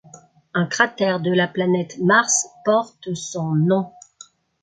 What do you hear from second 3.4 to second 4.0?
nom.